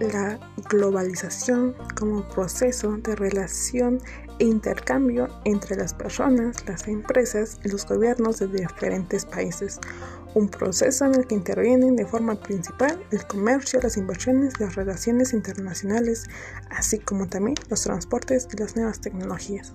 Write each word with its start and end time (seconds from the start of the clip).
la 0.00 0.40
globalización 0.70 1.74
como 1.98 2.26
proceso 2.28 2.96
de 2.96 3.14
relación 3.14 4.00
e 4.38 4.44
intercambio 4.44 5.28
entre 5.44 5.76
las 5.76 5.92
personas, 5.92 6.66
las 6.66 6.88
empresas 6.88 7.60
y 7.62 7.68
los 7.68 7.86
gobiernos 7.86 8.38
de 8.38 8.48
diferentes 8.48 9.26
países. 9.26 9.78
Un 10.34 10.48
proceso 10.48 11.04
en 11.04 11.14
el 11.14 11.26
que 11.26 11.34
intervienen 11.34 11.96
de 11.96 12.06
forma 12.06 12.40
principal 12.40 12.98
el 13.10 13.26
comercio, 13.26 13.80
las 13.82 13.96
inversiones, 13.96 14.58
las 14.58 14.76
relaciones 14.76 15.34
internacionales, 15.34 16.24
así 16.70 16.98
como 16.98 17.28
también 17.28 17.56
los 17.68 17.82
transportes 17.82 18.48
y 18.52 18.56
las 18.56 18.76
nuevas 18.76 19.00
tecnologías. 19.00 19.74